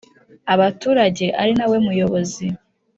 abaturage 0.53 1.25
ari 1.41 1.51
na 1.57 1.65
we 1.69 1.77
Muyobozi 1.85 2.45